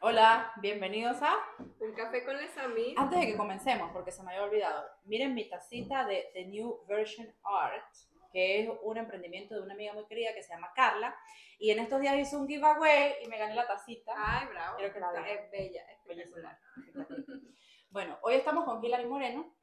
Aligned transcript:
Hola, 0.00 0.52
bienvenidos 0.62 1.20
a 1.22 1.34
Un 1.80 1.92
café 1.92 2.24
con 2.24 2.36
les 2.36 2.56
amis. 2.56 2.96
Antes 2.96 3.18
de 3.18 3.26
que 3.26 3.36
comencemos, 3.36 3.90
porque 3.92 4.12
se 4.12 4.22
me 4.22 4.30
había 4.30 4.44
olvidado, 4.44 4.88
miren 5.06 5.34
mi 5.34 5.48
tacita 5.48 6.04
de 6.04 6.30
The 6.34 6.44
New 6.44 6.84
Version 6.86 7.26
Art, 7.42 7.84
que 8.32 8.60
es 8.60 8.70
un 8.82 8.96
emprendimiento 8.96 9.56
de 9.56 9.62
una 9.62 9.74
amiga 9.74 9.92
muy 9.94 10.06
querida 10.06 10.32
que 10.34 10.42
se 10.44 10.54
llama 10.54 10.72
Carla. 10.72 11.16
Y 11.58 11.72
en 11.72 11.80
estos 11.80 12.00
días 12.00 12.16
hizo 12.16 12.38
un 12.38 12.46
giveaway 12.46 13.14
y 13.24 13.28
me 13.28 13.38
gané 13.38 13.56
la 13.56 13.66
tacita. 13.66 14.12
Ay, 14.16 14.46
bravo. 14.46 14.76
Quiero 14.76 14.94
que 14.94 15.00
la 15.00 15.08
Está-. 15.08 15.28
Es 15.28 15.50
bella, 15.50 15.82
espectacular. 15.90 16.58
Bueno, 17.90 18.18
hoy 18.20 18.34
estamos 18.34 18.66
con 18.66 18.84
Hilary 18.84 19.06
Moreno, 19.06 19.56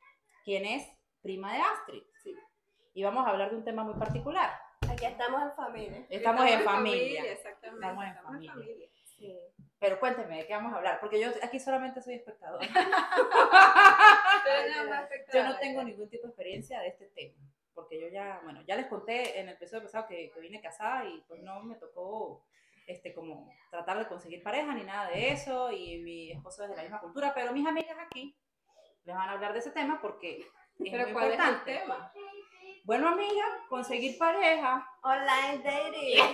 quien 0.43 0.65
es 0.65 0.83
prima 1.21 1.53
de 1.53 1.59
Astrid. 1.61 2.03
Sí. 2.23 2.35
Y 2.95 3.03
vamos 3.03 3.25
a 3.25 3.29
hablar 3.29 3.51
de 3.51 3.57
un 3.57 3.63
tema 3.63 3.83
muy 3.83 3.93
particular. 3.93 4.51
Aquí 4.89 5.05
estamos 5.05 5.43
en 5.43 5.51
familia. 5.53 6.07
Estamos, 6.09 6.49
en 6.49 6.61
familia. 6.61 7.31
Exactamente. 7.31 7.85
Estamos 7.85 8.05
en 8.05 8.15
familia. 8.15 8.53
Sí. 8.55 8.94
Pero 9.85 9.99
cuénteme, 9.99 10.37
¿de 10.37 10.47
qué 10.47 10.53
vamos 10.55 10.73
a 10.73 10.77
hablar? 10.77 10.99
Porque 10.99 11.21
yo 11.21 11.29
aquí 11.43 11.59
solamente 11.59 12.01
soy 12.01 12.15
más 14.89 15.07
Yo 15.31 15.43
no 15.43 15.55
tengo 15.59 15.83
ningún 15.83 16.09
tipo 16.09 16.23
de 16.23 16.29
experiencia 16.29 16.79
de 16.79 16.87
este 16.87 17.05
tema, 17.09 17.37
porque 17.75 18.01
yo 18.01 18.07
ya, 18.07 18.39
bueno, 18.43 18.63
ya 18.67 18.77
les 18.77 18.87
conté 18.87 19.39
en 19.39 19.47
el 19.47 19.53
episodio 19.53 19.83
pasado 19.83 20.07
que, 20.07 20.31
que 20.31 20.39
vine 20.39 20.59
casada 20.59 21.05
y 21.05 21.23
pues 21.27 21.43
no 21.43 21.61
me 21.61 21.75
tocó 21.75 22.43
este 22.87 23.13
como 23.13 23.47
tratar 23.69 23.99
de 23.99 24.07
conseguir 24.07 24.41
pareja 24.41 24.73
ni 24.73 24.85
nada 24.85 25.07
de 25.11 25.29
eso 25.29 25.71
y 25.71 25.99
mi 25.99 26.31
esposo 26.31 26.63
es 26.63 26.71
de 26.71 26.77
la 26.77 26.81
misma 26.81 26.99
cultura, 26.99 27.31
pero 27.35 27.53
mis 27.53 27.67
amigas 27.67 27.95
aquí 27.99 28.35
les 29.03 29.15
van 29.15 29.29
a 29.29 29.33
hablar 29.33 29.53
de 29.53 29.59
ese 29.59 29.69
tema 29.69 30.01
porque 30.01 30.39
es 30.39 30.47
Pero 30.79 31.03
muy 31.03 31.13
¿cuál 31.13 31.25
importante. 31.25 31.75
es 31.75 31.81
el 31.81 31.83
tema? 31.83 32.11
Bueno, 32.85 33.09
amiga, 33.09 33.45
conseguir 33.69 34.17
pareja, 34.17 34.83
Online 35.03 35.61
dating. 35.63 36.19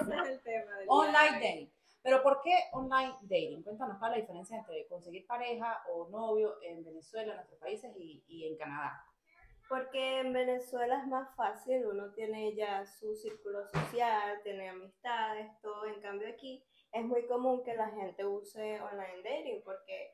Ese 0.00 0.14
es 0.16 0.26
el 0.28 0.42
tema. 0.42 0.76
del 0.78 0.86
online 0.88 1.32
dating. 1.32 1.73
Pero 2.04 2.22
¿por 2.22 2.42
qué 2.42 2.52
online 2.72 3.16
dating? 3.22 3.62
Cuéntanos 3.62 3.98
cuál 3.98 4.12
es 4.12 4.18
la 4.18 4.20
diferencia 4.20 4.58
entre 4.58 4.86
conseguir 4.88 5.26
pareja 5.26 5.82
o 5.90 6.06
novio 6.10 6.58
en 6.60 6.84
Venezuela, 6.84 7.30
en 7.30 7.36
nuestros 7.36 7.58
países 7.58 7.96
y, 7.96 8.22
y 8.28 8.46
en 8.46 8.58
Canadá. 8.58 9.02
Porque 9.70 10.20
en 10.20 10.34
Venezuela 10.34 11.00
es 11.00 11.06
más 11.06 11.34
fácil, 11.34 11.86
uno 11.86 12.12
tiene 12.12 12.54
ya 12.54 12.84
su 12.84 13.14
círculo 13.16 13.64
social, 13.72 14.38
tiene 14.42 14.68
amistades, 14.68 15.50
todo. 15.62 15.86
En 15.86 15.98
cambio 16.02 16.28
aquí 16.28 16.62
es 16.92 17.02
muy 17.06 17.26
común 17.26 17.64
que 17.64 17.74
la 17.74 17.88
gente 17.88 18.26
use 18.26 18.82
online 18.82 19.22
dating 19.24 19.62
porque 19.64 20.12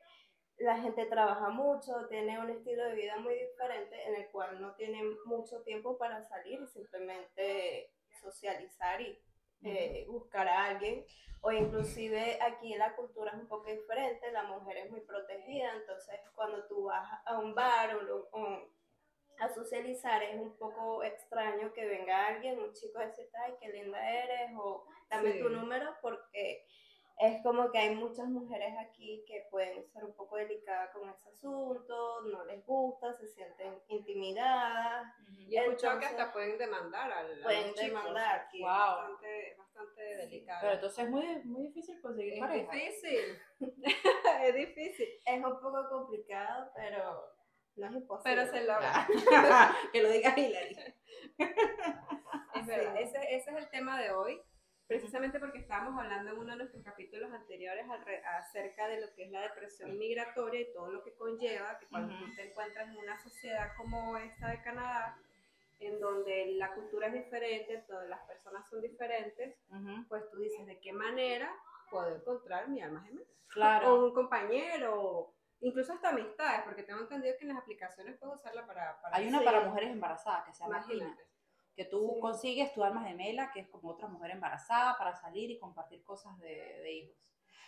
la 0.59 0.79
gente 0.79 1.05
trabaja 1.07 1.49
mucho, 1.49 2.07
tiene 2.07 2.39
un 2.39 2.51
estilo 2.51 2.85
de 2.85 2.95
vida 2.95 3.17
muy 3.17 3.33
diferente 3.33 4.01
en 4.07 4.15
el 4.15 4.31
cual 4.31 4.61
no 4.61 4.73
tiene 4.75 5.03
mucho 5.25 5.61
tiempo 5.63 5.97
para 5.97 6.23
salir 6.23 6.61
y 6.61 6.67
simplemente 6.67 7.91
socializar 8.21 9.01
y 9.01 9.19
eh, 9.63 10.05
buscar 10.07 10.47
a 10.47 10.65
alguien. 10.65 11.05
O 11.43 11.51
inclusive 11.51 12.37
aquí 12.41 12.75
la 12.75 12.95
cultura 12.95 13.31
es 13.31 13.37
un 13.39 13.47
poco 13.47 13.65
diferente, 13.71 14.31
la 14.31 14.43
mujer 14.43 14.77
es 14.77 14.91
muy 14.91 15.01
protegida, 15.01 15.73
entonces 15.73 16.19
cuando 16.35 16.63
tú 16.67 16.83
vas 16.83 17.09
a 17.25 17.39
un 17.39 17.55
bar 17.55 17.95
o, 17.95 18.69
a 19.39 19.49
socializar 19.49 20.21
es 20.21 20.39
un 20.39 20.55
poco 20.57 21.03
extraño 21.03 21.73
que 21.73 21.87
venga 21.87 22.27
alguien, 22.27 22.59
un 22.59 22.71
chico 22.73 22.99
a 22.99 23.07
decirte, 23.07 23.35
ay, 23.43 23.53
qué 23.59 23.69
linda 23.69 23.97
eres, 24.07 24.51
o 24.55 24.85
dame 25.09 25.31
Sí. 25.33 25.39
tu 25.39 25.49
número, 25.49 25.95
porque 25.99 26.63
es 27.21 27.43
como 27.43 27.71
que 27.71 27.77
hay 27.77 27.95
muchas 27.95 28.27
mujeres 28.27 28.73
aquí 28.79 29.23
que 29.27 29.47
pueden 29.51 29.87
ser 29.91 30.03
un 30.03 30.13
poco 30.15 30.37
delicadas 30.37 30.89
con 30.91 31.07
ese 31.07 31.29
asunto, 31.29 32.21
no 32.21 32.43
les 32.45 32.65
gusta, 32.65 33.15
se 33.17 33.27
sienten 33.27 33.79
intimidadas. 33.89 35.05
Y 35.29 35.55
he 35.55 35.61
escuchado 35.61 35.99
que 35.99 36.07
hasta 36.07 36.33
pueden 36.33 36.57
demandar 36.57 37.11
al. 37.11 37.39
Pueden 37.43 37.75
demandar, 37.75 38.39
Aquí 38.39 38.61
wow. 38.61 38.71
es 38.71 38.73
bastante, 38.73 39.55
bastante 39.55 40.01
delicado. 40.01 40.59
Pero 40.61 40.73
entonces 40.73 41.05
es 41.05 41.09
muy, 41.11 41.43
muy 41.43 41.67
difícil 41.67 42.01
conseguir 42.01 42.33
es 42.33 42.39
pareja. 42.39 42.71
difícil. 42.71 43.39
es 44.43 44.55
difícil. 44.55 45.07
Es 45.23 45.35
un 45.35 45.61
poco 45.61 45.89
complicado, 45.89 46.71
pero 46.75 47.35
no 47.75 47.85
es 47.85 47.93
imposible. 47.93 48.35
Pero 48.35 48.51
se 48.51 48.61
logra. 48.61 49.07
que 49.93 50.01
lo 50.01 50.09
diga 50.09 50.33
Hilary. 50.35 50.75
Es 52.53 52.67
verdad, 52.67 52.95
ese, 52.99 53.17
ese 53.33 53.49
es 53.49 53.57
el 53.57 53.69
tema 53.69 53.99
de 53.99 54.11
hoy, 54.11 54.39
precisamente 54.91 55.39
porque 55.39 55.59
estábamos 55.59 55.97
hablando 55.97 56.31
en 56.31 56.37
uno 56.37 56.51
de 56.51 56.57
nuestros 56.57 56.83
capítulos 56.83 57.31
anteriores 57.31 57.85
acerca 58.25 58.89
de 58.89 58.99
lo 58.99 59.13
que 59.13 59.23
es 59.23 59.31
la 59.31 59.41
depresión 59.43 59.97
migratoria 59.97 60.59
y 60.59 60.73
todo 60.73 60.91
lo 60.91 61.01
que 61.01 61.13
conlleva, 61.13 61.79
que 61.79 61.85
cuando 61.87 62.13
Ujú. 62.13 62.25
tú 62.25 62.35
te 62.35 62.49
encuentras 62.49 62.89
en 62.89 62.97
una 62.97 63.17
sociedad 63.17 63.71
como 63.77 64.17
esta 64.17 64.49
de 64.49 64.61
Canadá, 64.61 65.17
en 65.79 65.97
donde 66.01 66.55
la 66.57 66.73
cultura 66.73 67.07
es 67.07 67.13
diferente, 67.13 67.85
todas 67.87 68.09
las 68.09 68.19
personas 68.27 68.69
son 68.69 68.81
diferentes, 68.81 69.55
pues 70.09 70.29
tú 70.29 70.39
dices, 70.39 70.67
¿de 70.67 70.77
qué 70.81 70.91
manera 70.91 71.55
puedo 71.89 72.13
encontrar 72.13 72.67
mi 72.67 72.81
alma 72.81 73.01
gemela? 73.01 73.25
O 73.25 73.47
Claro. 73.47 74.05
un 74.05 74.13
compañero, 74.13 75.33
incluso 75.61 75.93
hasta 75.93 76.09
amistades, 76.09 76.63
porque 76.65 76.83
tengo 76.83 76.99
entendido 76.99 77.33
que 77.37 77.45
en 77.45 77.53
las 77.53 77.59
aplicaciones 77.59 78.17
puedo 78.17 78.33
usarla 78.33 78.67
para... 78.67 79.01
para 79.01 79.15
Hay 79.15 79.29
una 79.29 79.41
para 79.41 79.61
mujeres 79.61 79.91
embarazadas 79.91 80.43
que 80.45 80.53
se 80.53 80.63
llama 80.65 80.79
Imagínate. 80.79 81.30
Que 81.75 81.85
tú 81.85 82.15
Sí. 82.15 82.19
consigues 82.21 82.73
tu 82.73 82.83
alma 82.83 83.03
gemela, 83.07 83.51
que 83.51 83.61
es 83.61 83.69
como 83.69 83.89
otra 83.91 84.07
mujer 84.07 84.31
embarazada, 84.31 84.97
para 84.97 85.15
salir 85.15 85.49
y 85.51 85.59
compartir 85.59 86.03
cosas 86.03 86.37
de, 86.39 86.47
de 86.81 86.91
hijos. 86.93 87.15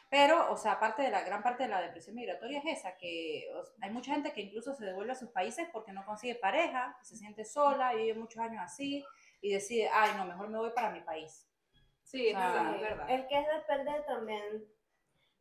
Pero, 0.09 0.51
o 0.51 0.57
sea, 0.57 0.73
aparte 0.73 1.01
de 1.01 1.09
la 1.09 1.23
gran 1.23 1.41
parte 1.41 1.63
de 1.63 1.69
la 1.69 1.81
depresión 1.81 2.15
migratoria 2.15 2.59
es 2.59 2.79
esa, 2.79 2.95
que 2.97 3.45
o 3.55 3.63
sea, 3.65 3.73
hay 3.81 3.89
mucha 3.91 4.11
gente 4.13 4.31
que 4.31 4.41
incluso 4.41 4.75
se 4.75 4.85
devuelve 4.85 5.13
a 5.13 5.15
sus 5.15 5.29
países 5.31 5.67
porque 5.73 5.91
no 5.91 6.05
consigue 6.05 6.35
pareja, 6.35 6.95
se 7.01 7.17
siente 7.17 7.45
sola 7.45 7.93
y 7.95 7.97
vive 7.97 8.19
muchos 8.19 8.39
años 8.41 8.61
así 8.63 9.03
y 9.41 9.51
decide, 9.53 9.89
ay, 9.91 10.11
no, 10.17 10.25
mejor 10.25 10.49
me 10.49 10.59
voy 10.59 10.71
para 10.71 10.91
mi 10.91 11.01
país. 11.01 11.49
Sí, 12.03 12.27
es 12.27 12.35
verdad, 12.37 12.69
Sí, 12.69 12.75
es 12.75 12.81
verdad. 12.81 13.09
Es 13.09 13.25
que 13.27 13.45
depende 13.55 14.01
también 14.05 14.65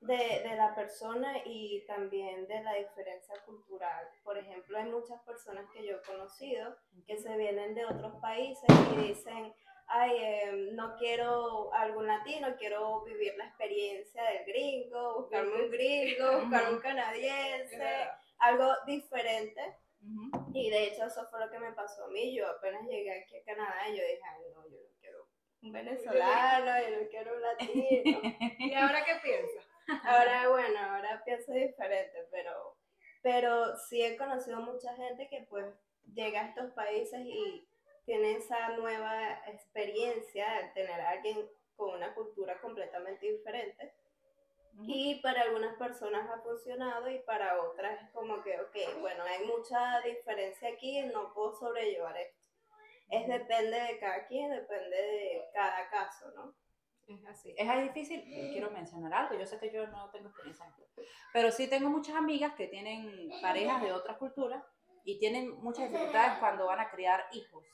de, 0.03 0.43
de 0.49 0.57
la 0.57 0.75
persona 0.75 1.33
y 1.45 1.85
también 1.87 2.47
de 2.47 2.63
la 2.63 2.75
diferencia 2.75 3.35
cultural. 3.47 4.09
Por 4.25 4.37
ejemplo, 4.37 4.79
hay 4.79 4.91
muchas 4.91 5.21
personas 5.23 5.65
que 5.73 5.87
yo 5.87 5.97
he 5.97 6.03
conocido 6.03 6.77
que 7.07 7.17
se 7.17 7.37
vienen 7.37 7.75
de 7.75 7.85
otros 7.85 8.15
países 8.21 8.69
y 8.93 9.09
dicen, 9.09 9.55
ay, 9.87 10.11
eh, 10.19 10.71
no 10.73 10.97
quiero 10.97 11.73
algún 11.75 12.07
latino, 12.07 12.49
quiero 12.59 13.03
vivir 13.05 13.35
la 13.37 13.47
experiencia 13.47 14.25
del 14.25 14.45
gringo, 14.45 15.21
buscarme 15.21 15.65
un 15.65 15.71
gringo, 15.71 16.41
buscarme 16.41 16.75
un 16.75 16.81
canadiense, 16.81 18.09
algo 18.39 18.73
diferente. 18.87 19.77
Y 20.53 20.69
de 20.69 20.89
hecho 20.89 21.05
eso 21.05 21.25
fue 21.31 21.39
lo 21.39 21.49
que 21.49 21.61
me 21.61 21.73
pasó 21.73 22.07
a 22.07 22.09
mí. 22.09 22.35
Yo 22.35 22.49
apenas 22.49 22.83
llegué 22.89 23.23
aquí 23.23 23.37
a 23.37 23.45
Canadá 23.45 23.89
y 23.89 23.97
yo 23.97 24.03
dije, 24.03 24.21
ay, 24.25 24.43
no, 24.53 24.69
yo 24.69 24.79
no 24.79 24.99
quiero 24.99 25.29
un 25.63 25.73
venezolano, 25.73 26.89
yo 26.89 27.03
no 27.03 27.09
quiero 27.09 27.35
un 27.37 27.43
latino. 27.43 28.21
¿Y 28.59 28.75
ahora 28.75 29.05
qué 29.05 29.15
piensas? 29.23 29.72
Ahora, 30.05 30.49
bueno, 30.49 30.79
ahora 30.79 31.23
pienso 31.25 31.53
diferente, 31.53 32.27
pero, 32.31 32.77
pero 33.23 33.77
sí 33.77 34.03
he 34.03 34.17
conocido 34.17 34.61
mucha 34.61 34.95
gente 34.95 35.29
que 35.29 35.47
pues 35.49 35.67
llega 36.15 36.41
a 36.41 36.49
estos 36.49 36.73
países 36.73 37.21
y 37.25 37.69
tiene 38.05 38.37
esa 38.37 38.71
nueva 38.71 39.43
experiencia 39.47 40.47
de 40.55 40.69
tener 40.71 41.01
a 41.01 41.11
alguien 41.11 41.49
con 41.77 41.95
una 41.95 42.15
cultura 42.15 42.61
completamente 42.61 43.27
diferente. 43.27 43.95
Y 44.87 45.21
para 45.21 45.43
algunas 45.43 45.77
personas 45.77 46.29
ha 46.31 46.41
funcionado 46.41 47.09
y 47.11 47.19
para 47.21 47.61
otras 47.61 48.03
es 48.03 48.11
como 48.11 48.43
que, 48.43 48.59
ok, 48.59 49.01
bueno, 49.01 49.23
hay 49.23 49.45
mucha 49.45 50.01
diferencia 50.01 50.71
aquí, 50.71 51.03
no 51.03 51.33
puedo 51.35 51.55
sobrellevar 51.55 52.17
esto. 52.17 52.49
Es 53.11 53.29
depende 53.29 53.79
de 53.79 53.99
cada 53.99 54.27
quien, 54.27 54.51
depende 54.51 54.97
de 54.97 55.51
cada 55.53 55.91
caso, 55.91 56.31
¿no? 56.31 56.55
Es 57.07 57.25
así. 57.27 57.55
Es 57.57 57.83
difícil, 57.83 58.23
quiero 58.53 58.71
mencionar 58.71 59.13
algo, 59.13 59.35
yo 59.39 59.45
sé 59.47 59.59
que 59.59 59.73
yo 59.73 59.87
no 59.89 60.11
tengo 60.11 60.29
experiencia 60.29 60.67
pero 61.33 61.51
sí 61.51 61.69
tengo 61.69 61.89
muchas 61.91 62.15
amigas 62.17 62.55
que 62.55 62.69
tienen 62.69 63.31
parejas 63.41 63.83
de 63.83 63.93
otras 63.93 64.19
culturas 64.19 64.63
y 65.05 65.19
tienen 65.19 65.51
muchas 65.63 65.91
dificultades 65.91 66.39
cuando 66.39 66.67
van 66.67 66.81
a 66.81 66.91
criar 66.91 67.25
hijos, 67.33 67.65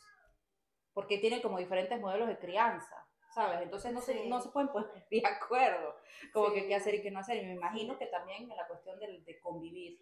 porque 0.95 1.19
tienen 1.19 1.43
como 1.43 1.59
diferentes 1.59 2.01
modelos 2.01 2.29
de 2.29 2.39
crianza, 2.39 3.07
¿sabes? 3.35 3.61
Entonces 3.61 3.93
no 3.93 4.01
se, 4.01 4.27
no 4.27 4.41
se 4.41 4.49
pueden 4.51 4.71
poner 4.71 4.91
de 5.11 5.23
acuerdo, 5.27 5.97
como 6.33 6.53
que 6.53 6.63
Sí. 6.63 6.69
qué 6.69 6.75
hacer 6.75 6.95
y 6.95 7.03
qué 7.03 7.11
no 7.11 7.21
hacer, 7.21 7.37
y 7.43 7.47
me 7.47 7.53
imagino 7.55 7.99
que 7.99 8.07
también 8.07 8.51
en 8.51 8.57
la 8.57 8.67
cuestión 8.67 8.99
del- 8.99 9.25
de, 9.25 9.39
convivir 9.41 9.99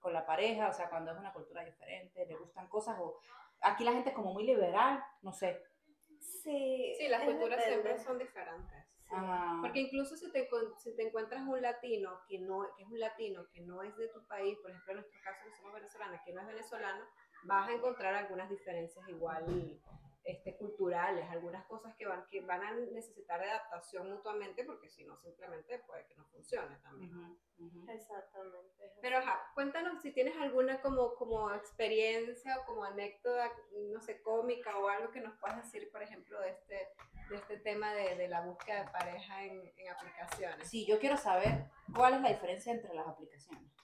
con 0.00 0.12
la 0.12 0.26
pareja, 0.26 0.68
o 0.68 0.72
sea, 0.72 0.88
cuando 0.88 1.12
es 1.12 1.18
una 1.18 1.32
cultura 1.32 1.64
diferente, 1.64 2.26
le 2.26 2.36
gustan 2.36 2.68
cosas, 2.68 2.96
o 3.00 3.18
aquí 3.60 3.84
la 3.84 3.92
gente 3.92 4.10
es 4.10 4.14
como 4.14 4.32
muy 4.32 4.44
liberal, 4.44 5.02
no 5.22 5.32
sé. 5.32 5.62
Sí, 6.26 6.94
Sí, 6.98 7.08
las 7.08 7.22
culturas 7.22 7.58
depende. 7.58 7.82
siempre 7.82 7.98
son 7.98 8.18
diferentes. 8.18 8.84
Ah, 9.08 9.58
Porque 9.62 9.80
incluso 9.80 10.16
si 10.16 10.30
te, 10.32 10.48
si 10.78 10.96
te 10.96 11.06
encuentras 11.06 11.42
un 11.46 11.62
latino 11.62 12.20
que 12.28 12.40
no 12.40 12.66
que 12.76 12.82
es 12.82 12.88
un 12.88 12.98
latino 12.98 13.46
que 13.52 13.60
no 13.60 13.82
es 13.82 13.96
de 13.96 14.08
tu 14.08 14.26
país, 14.26 14.58
por 14.58 14.70
ejemplo 14.70 14.92
en 14.92 14.96
nuestro 14.98 15.20
caso 15.22 15.44
que 15.44 15.54
somos 15.54 15.74
venezolanas, 15.74 16.20
que 16.24 16.32
no 16.32 16.40
es 16.40 16.46
venezolano, 16.48 17.04
vas 17.46 17.68
a 17.68 17.72
encontrar 17.72 18.14
algunas 18.14 18.48
diferencias 18.50 19.08
igual 19.08 19.44
este, 20.24 20.56
culturales, 20.56 21.24
algunas 21.30 21.64
cosas 21.66 21.94
que 21.94 22.04
van, 22.04 22.26
que 22.28 22.40
van 22.40 22.60
a 22.62 22.72
necesitar 22.72 23.40
de 23.40 23.48
adaptación 23.48 24.10
mutuamente, 24.10 24.64
porque 24.64 24.88
si 24.90 25.04
no 25.04 25.16
simplemente 25.18 25.78
puede 25.86 26.04
que 26.06 26.16
no 26.16 26.24
funcione 26.26 26.76
también. 26.78 27.16
ujú, 27.16 27.38
ujú. 27.58 27.90
Exactamente. 27.90 28.84
es 28.84 28.92
Pero 29.00 29.18
ajá, 29.18 29.52
cuéntanos 29.54 30.02
si 30.02 30.10
tienes 30.10 30.36
alguna 30.36 30.80
como, 30.82 31.14
como 31.14 31.52
experiencia 31.52 32.58
o 32.58 32.64
como 32.66 32.82
anécdota, 32.82 33.52
no 33.92 34.00
sé, 34.00 34.20
cómica 34.20 34.76
o 34.78 34.88
algo 34.88 35.12
que 35.12 35.20
nos 35.20 35.38
puedas 35.38 35.62
decir, 35.62 35.88
por 35.92 36.02
ejemplo, 36.02 36.40
de 36.40 36.50
este, 36.50 36.88
de 37.30 37.36
este 37.36 37.58
tema 37.58 37.92
de, 37.94 38.16
de 38.16 38.26
la 38.26 38.40
búsqueda 38.40 38.82
de 38.82 38.90
pareja 38.90 39.44
en, 39.44 39.72
en 39.76 39.88
aplicaciones. 39.90 40.68
Sí, 40.68 40.84
yo 40.86 40.98
quiero 40.98 41.16
saber 41.16 41.66
cuál 41.94 42.14
es 42.14 42.20
la 42.22 42.30
diferencia 42.30 42.72
entre 42.72 42.92
las 42.94 43.06
aplicaciones. 43.06 43.75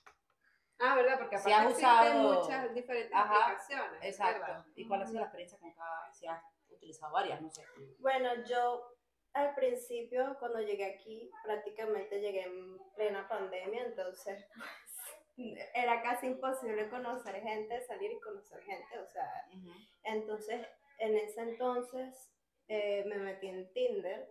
Ah, 0.79 0.95
¿verdad? 0.97 1.19
Porque 1.19 1.39
Si 1.39 1.53
aparte 1.53 1.69
existen 1.71 1.89
usado- 2.17 2.41
muchas 2.41 2.75
diferentes 2.75 3.15
Ajá, 3.15 3.45
aplicaciones. 3.45 4.03
Exacto. 4.05 4.41
¿verdad? 4.41 4.67
¿Y 4.75 4.89
cuál 4.89 5.03
ha 5.03 5.07
sido 5.07 5.21
la 5.21 5.27
experiencia 5.27 5.59
con 5.59 5.73
cada, 5.75 6.13
si 6.13 6.27
has 6.27 6.43
utilizado 6.71 7.13
varias, 7.13 7.41
no 7.41 7.51
sé? 7.51 7.65
Bueno, 7.99 8.31
yo 8.49 8.83
al 9.35 9.55
principio, 9.55 10.37
cuando 10.39 10.61
llegué 10.61 10.85
aquí, 10.95 11.31
prácticamente 11.45 12.21
llegué 12.21 12.43
en 12.45 12.79
plena 12.97 13.29
pandemia, 13.29 13.85
entonces 13.85 14.47
pues, 15.37 15.59
era 15.75 16.03
casi 16.03 16.27
imposible 16.27 16.89
conocer 16.91 17.41
gente, 17.41 17.81
salir 17.83 18.11
y 18.13 18.21
conocer 18.21 18.61
gente, 18.63 18.99
o 18.99 19.07
sea, 19.07 19.31
entonces 20.03 20.67
en 20.99 21.17
ese 21.17 21.41
entonces 21.41 22.31
eh, 22.69 23.05
me 23.07 23.17
metí 23.19 23.49
en 23.49 23.73
Tinder, 23.73 24.29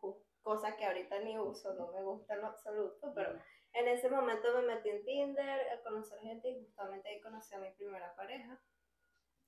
ju- 0.00 0.20
cosa 0.42 0.76
que 0.76 0.84
ahorita 0.84 1.20
ni 1.20 1.38
uso, 1.38 1.74
no 1.74 1.92
me 1.92 2.02
gusta 2.02 2.34
en 2.34 2.40
lo 2.40 2.48
absoluto, 2.48 3.12
pero 3.14 3.38
en 3.72 3.88
ese 3.88 4.10
momento 4.10 4.48
me 4.54 4.74
metí 4.74 4.90
en 4.90 5.04
Tinder 5.04 5.70
a 5.70 5.82
conocer 5.82 6.18
gente 6.20 6.48
y 6.48 6.64
justamente 6.64 7.08
ahí 7.08 7.20
conocí 7.20 7.54
a 7.54 7.58
mi 7.58 7.70
primera 7.72 8.14
pareja. 8.14 8.60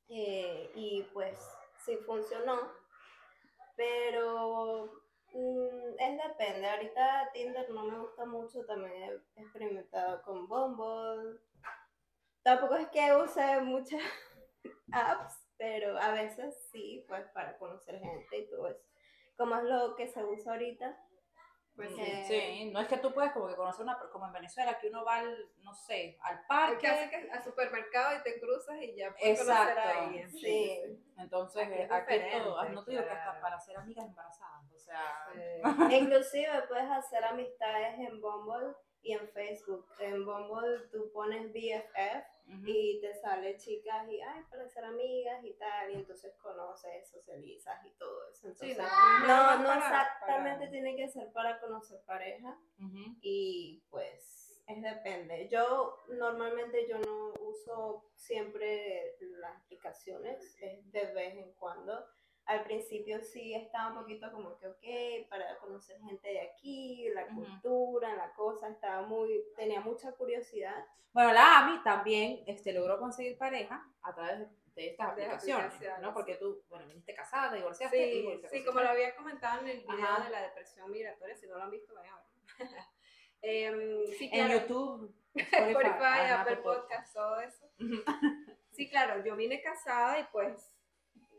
Eh, 0.09 0.71
y 0.75 1.03
pues 1.13 1.39
sí 1.79 1.97
funcionó, 1.99 2.71
pero 3.77 4.87
mm, 5.33 5.95
es 5.99 6.23
depende. 6.29 6.69
Ahorita 6.69 7.31
Tinder 7.33 7.71
no 7.71 7.85
me 7.85 7.99
gusta 7.99 8.27
mucho, 8.27 8.65
también 8.67 9.23
he 9.37 9.41
experimentado 9.43 10.23
con 10.23 10.47
Bumble. 10.47 11.41
Tampoco 12.43 12.77
es 12.77 12.89
que 12.89 13.17
use 13.17 13.61
muchas 13.61 14.03
apps, 14.93 15.35
pero 15.57 15.97
a 15.99 16.13
veces 16.13 16.69
sí, 16.71 17.05
pues 17.09 17.27
para 17.33 17.57
conocer 17.59 17.99
gente 18.01 18.39
y 18.39 18.51
todo 18.51 18.69
eso. 18.69 18.92
Como 19.43 19.57
es 19.57 19.65
lo 19.65 19.97
que 19.97 20.07
se 20.07 20.23
usa 20.25 20.53
ahorita. 20.53 20.97
Pues 21.75 21.95
Sí, 21.95 22.01
Eh, 22.03 22.25
sí, 22.29 22.71
no 22.71 22.81
es 22.81 22.87
que 22.87 22.99
tú 22.99 23.13
puedes 23.13 23.33
como 23.33 23.49
que 23.49 23.57
conocer 23.57 23.83
una, 23.83 23.99
como 24.13 24.27
en 24.27 24.33
Venezuela, 24.33 24.79
que 24.79 24.89
uno 24.89 25.05
va 25.05 25.17
al, 25.17 25.51
no 25.63 25.75
sé, 25.75 26.17
al 26.23 26.47
parque, 26.47 26.79
que 26.79 26.87
hace 26.87 27.11
que 27.11 27.31
al 27.31 27.43
supermercado 27.43 28.19
y 28.19 28.23
te 28.23 28.39
cruzas 28.39 28.77
y 28.83 28.95
ya 28.95 29.11
puedes 29.13 29.39
conocer 29.43 29.69
Exacto. 29.69 29.81
a 29.81 30.05
alguien. 30.05 30.31
Sí. 30.31 30.81
entonces 31.19 31.63
Aquí 31.67 31.73
es 31.83 31.91
aquí 31.91 32.13
diferente, 32.13 32.45
todo, 32.45 32.69
no 32.69 32.85
te 32.85 32.91
digo 32.93 33.03
que 33.05 33.11
hasta 33.11 33.41
para 33.41 33.59
ser 33.59 33.79
amigas 33.79 34.05
embarazadas, 34.07 34.71
o 34.73 34.79
sea, 34.79 35.27
Sí. 35.33 35.63
Inclusive 35.97 36.63
puedes 36.69 36.91
hacer 36.91 37.25
amistades 37.25 37.99
en 37.99 38.21
Bumble 38.21 38.75
y 39.01 39.15
en 39.15 39.29
Facebook. 39.31 39.87
En 39.99 40.25
Bumble 40.25 40.89
tú 40.93 41.11
pones 41.13 41.51
BFF 41.53 42.32
y 42.65 43.01
te 43.01 43.15
sale 43.15 43.57
chicas 43.57 44.09
y 44.11 44.21
ay 44.21 44.43
para 44.51 44.69
ser 44.69 44.85
amigas 44.85 45.45
y 45.45 45.53
tal 45.55 45.91
y 45.91 45.95
entonces 45.95 46.35
conoces, 46.37 47.09
socializas 47.11 47.85
y 47.87 47.91
todo 47.93 48.29
eso. 48.29 48.53
Sí, 48.55 48.71
Entonces, 48.73 48.79
no, 49.27 49.27
no, 49.27 49.59
no 49.59 49.65
para- 49.67 49.79
exactamente 49.79 50.59
para- 50.59 50.71
tiene 50.71 50.97
que 50.97 51.09
ser 51.09 51.33
para 51.33 51.61
conocer 51.61 52.01
pareja 52.05 52.59
y 53.21 53.83
pues 53.91 54.63
es 54.67 54.83
depende. 54.83 55.49
Yo 55.49 55.97
normalmente 56.09 56.87
yo 56.89 56.99
no 56.99 57.33
uso 57.41 58.11
siempre 58.15 59.17
las 59.21 59.57
aplicaciones, 59.63 60.57
es 60.61 60.91
de 60.93 61.07
vez 61.13 61.35
en 61.35 61.53
cuando. 61.55 62.07
Al 62.47 62.65
principio 62.65 63.23
sí 63.23 63.55
estaba 63.55 63.93
un 63.93 64.01
poquito 64.01 64.31
como 64.33 64.59
que 64.59 64.67
ok, 64.67 65.29
para 65.29 65.59
conocer 65.59 66.01
gente 66.01 66.29
de 66.29 66.41
aquí, 66.41 67.09
la 67.11 67.25
Ujú. 67.27 67.45
cultura, 67.45 68.17
la 68.17 68.33
cosa, 68.33 68.69
estaba 68.69 69.03
muy, 69.07 69.45
tenía 69.57 69.81
mucha 69.81 70.13
curiosidad. 70.13 70.85
Bueno, 71.13 71.33
la 71.33 71.59
AMI 71.59 71.83
también 71.83 72.43
este, 72.47 72.73
logró 72.73 72.99
conseguir 72.99 73.39
pareja 73.39 73.87
a 74.03 74.15
través 74.15 74.39
de, 74.41 74.47
de 74.75 74.89
estas 74.89 75.11
aplicaciones, 75.11 75.67
aplicaciones, 75.67 76.03
¿no? 76.03 76.15
Porque 76.15 76.37
tú, 76.37 76.63
bueno, 76.69 76.87
viniste 76.87 77.15
casada, 77.15 77.51
te 77.51 77.57
divorciaste 77.57 77.97
Sí, 77.97 78.43
sí, 78.51 78.65
como 78.65 78.81
lo 78.81 78.89
había 78.89 79.15
comentado 79.15 79.61
en 79.61 79.69
el 79.69 79.81
video 79.83 80.05
Ajá. 80.07 80.25
de 80.25 80.31
la 80.31 80.43
depresión 80.43 80.91
migratoria, 80.91 81.37
si 81.37 81.47
no 81.47 81.57
lo 81.59 81.63
han 81.65 81.71
visto, 81.71 81.95
vayan 81.95 82.15
a 82.15 82.17
verlo. 82.59 82.77
Em, 83.45 84.07
sí, 84.19 84.31
En 84.33 84.47
claro, 84.47 84.61
YouTube, 84.61 85.15
Spotify, 85.35 85.91
ajá, 86.01 86.43
Apple 86.43 86.57
Podcast, 86.59 87.13
todo 87.13 87.41
eso. 87.41 87.69
Sí, 88.71 88.89
claro, 88.89 89.23
yo 89.25 89.35
vine 89.37 89.61
casada 89.61 90.21
y 90.21 90.25
pues 90.33 90.73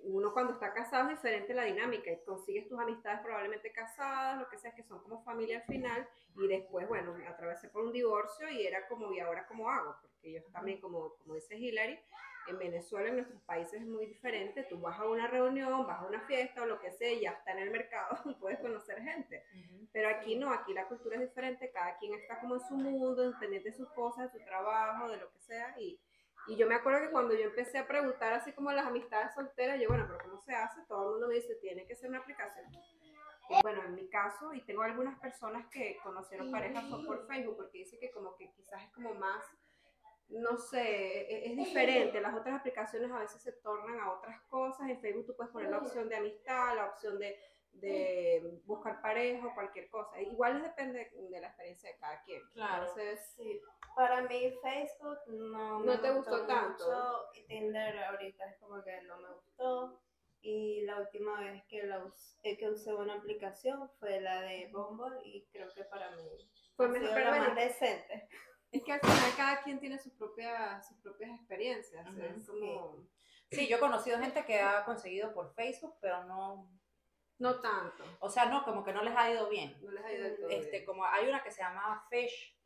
uno 0.06 0.34
cuando 0.34 0.54
está 0.54 0.74
casado 0.74 1.10
es 1.10 1.18
diferente 1.18 1.54
la 1.54 1.64
dinámica 1.64 2.12
y 2.12 2.24
consigues 2.24 2.68
tus 2.68 2.80
amistades 2.80 3.22
probablemente 3.22 3.72
casadas, 3.72 4.40
lo 4.40 4.50
que 4.50 4.58
sea, 4.58 4.74
que 4.76 4.84
son 4.84 5.00
como 5.02 5.24
familia 5.24 5.58
al 5.58 5.64
final 5.64 6.08
y 6.36 6.48
después, 6.48 6.88
bueno, 6.88 7.16
atravesé 7.28 7.70
por 7.70 7.86
un 7.86 7.92
divorcio 7.92 8.50
y 8.50 8.66
era 8.66 8.88
como, 8.88 9.12
¿y 9.14 9.20
ahora 9.20 9.46
cómo 9.48 9.70
hago? 9.70 9.96
Porque 10.02 10.34
yo 10.34 10.44
también, 10.52 10.80
como, 10.82 11.16
como 11.16 11.36
dice 11.36 11.58
Hillary, 11.58 12.00
en 12.48 12.58
Venezuela, 12.58 13.10
en 13.10 13.16
nuestros 13.16 13.42
países 13.44 13.82
es 13.82 13.88
muy 13.88 14.06
diferente, 14.06 14.64
tú 14.64 14.80
vas 14.80 15.00
a 15.00 15.06
una 15.06 15.28
reunión, 15.28 15.88
vas 15.88 16.02
a 16.02 16.06
una 16.06 16.22
fiesta 16.22 16.64
o 16.64 16.66
lo 16.66 16.80
que 16.80 16.92
sea 16.92 17.12
y 17.12 17.22
ya 17.22 17.32
está 17.32 17.54
en 17.54 17.60
el 17.60 17.72
mercado, 17.72 18.18
puedes 18.40 18.60
conocer 18.60 19.02
gente. 19.02 19.46
Ujú. 19.54 19.88
Pero 19.92 20.10
aquí 20.10 20.36
no, 20.36 20.52
aquí 20.52 20.74
la 20.74 20.88
cultura 20.88 21.16
es 21.16 21.22
diferente, 21.22 21.72
cada 21.72 21.98
quien 21.98 22.14
está 22.16 22.40
como 22.40 22.56
en 22.56 22.62
su 22.62 22.76
mundo, 22.76 23.34
pendiente 23.40 23.70
de 23.70 23.78
sus 23.78 23.90
cosas, 23.92 24.32
de 24.32 24.40
su 24.40 24.46
trabajo, 24.46 25.10
de 25.10 25.18
lo 25.18 25.32
que 25.32 25.40
sea. 25.40 25.80
Y, 25.80 26.00
y 26.48 26.56
yo 26.58 26.68
me 26.68 26.76
acuerdo 26.76 27.02
que 27.02 27.12
cuando 27.12 27.34
yo 27.34 27.44
empecé 27.44 27.78
a 27.78 27.88
preguntar 27.88 28.34
así 28.34 28.52
como 28.52 28.72
las 28.72 28.86
amistades 28.86 29.34
solteras, 29.34 29.80
yo, 29.80 29.88
bueno, 29.88 30.06
pero 30.08 30.20
¿cómo 30.20 30.42
se 30.42 30.54
hace? 30.54 30.82
Todo 30.88 31.06
el 31.06 31.12
mundo 31.12 31.28
me 31.28 31.36
dice, 31.36 31.56
tiene 31.56 31.86
que 31.86 31.96
ser 31.96 32.10
una 32.10 32.20
aplicación. 32.20 32.66
Bueno, 33.62 33.84
en 33.84 33.96
mi 33.96 34.10
caso, 34.10 34.54
y 34.54 34.62
tengo 34.62 34.84
algunas 34.84 35.20
personas 35.20 35.68
que 35.68 35.98
conocieron 36.02 36.52
parejas 36.52 36.86
por 37.06 37.28
Facebook, 37.28 37.58
porque 37.58 37.80
dice 37.80 37.98
que 38.00 38.12
como 38.12 38.36
que 38.36 38.52
quizás 38.52 38.82
es 38.84 38.92
como 38.92 39.14
más, 39.14 39.46
no 40.30 40.58
sé, 40.58 40.82
e- 40.82 41.52
es, 41.52 41.58
diferente. 41.58 42.20
Las 42.22 42.36
otras 42.36 42.60
aplicaciones 42.60 43.12
a 43.12 43.20
veces 43.20 43.42
se 43.42 43.52
tornan 43.52 44.00
a 44.00 44.12
otras 44.12 44.42
cosas. 44.44 44.90
En 44.90 45.00
Facebook 45.00 45.28
tú 45.28 45.36
puedes 45.36 45.52
poner 45.52 45.70
la 45.70 45.80
opción 45.80 46.10
de 46.10 46.16
amistad, 46.16 46.76
la 46.76 46.88
opción 46.88 47.20
de, 47.20 47.38
de 47.74 48.62
buscar 48.66 49.02
pareja 49.02 49.46
o 49.48 49.54
cualquier 49.54 49.90
cosa. 49.90 50.22
Igual 50.22 50.62
depende 50.62 51.10
de 51.14 51.40
la 51.42 51.48
experiencia 51.48 51.90
de 51.92 51.98
cada 51.98 52.22
quien. 52.24 52.42
Claro. 52.54 52.84
Entonces, 52.88 53.34
Sí, 53.36 53.62
para 53.96 54.22
mí 54.22 54.54
Facebook 54.62 55.18
no, 55.28 55.80
me 55.80 55.86
No 55.86 56.02
te 56.02 56.12
gustó 56.12 56.46
tanto. 56.46 56.72
mucho, 56.86 57.26
y 57.34 57.46
Tinder 57.48 57.98
ahorita 58.04 58.46
es 58.50 58.58
como 58.60 58.84
que 58.84 59.02
no 59.04 59.18
me 59.20 59.30
gustó. 59.34 60.00
Y 60.42 60.82
la 60.84 61.00
última 61.00 61.40
vez 61.40 61.64
que, 61.70 61.84
la 61.84 62.04
us- 62.04 62.38
eh, 62.44 62.58
que 62.58 62.70
usé 62.70 62.94
una 62.94 63.16
aplicación 63.16 63.90
fue 64.00 64.20
la 64.20 64.42
de 64.42 64.70
Bumble 64.74 65.22
y 65.24 65.46
creo 65.52 65.74
que 65.74 65.86
para 65.86 66.12
mí 66.12 66.28
Fue 66.76 66.90
mejor, 66.90 67.12
bueno, 67.14 67.32
más 67.32 67.56
decente. 67.56 68.28
es 68.72 68.84
que 68.84 68.92
al 68.92 69.00
final 69.00 69.32
cada 69.38 69.62
quien 69.64 69.80
tiene 69.80 69.98
sus 70.00 70.12
propias, 70.14 70.86
sus 70.88 70.98
propias 70.98 71.32
experiencias. 71.40 72.06
Ujú, 72.10 72.22
es 72.22 72.48
como, 72.48 73.08
Sí, 73.52 73.68
yo 73.68 73.78
he 73.78 73.80
conocido 73.80 74.18
gente 74.20 74.44
que 74.46 74.60
ha 74.60 74.84
conseguido 74.84 75.32
por 75.34 75.54
Facebook, 75.54 75.96
pero 76.02 76.24
no, 76.26 76.68
no 77.44 77.60
tanto. 77.60 78.04
o 78.20 78.30
sea, 78.30 78.46
no, 78.46 78.64
como 78.64 78.84
que 78.84 78.94
no 78.94 79.04
les 79.04 79.16
ha 79.16 79.30
ido 79.30 79.50
bien. 79.50 79.78
No 79.82 79.92
les 79.92 80.04
ha 80.04 80.12
ido 80.12 80.36
todo 80.36 80.50
Este, 80.50 80.72
bien. 80.72 80.86
como 80.86 81.06
hay 81.06 81.28
una 81.28 81.44
que 81.44 81.52
se 81.52 81.62
llama 81.62 82.06
Fish, 82.10 82.58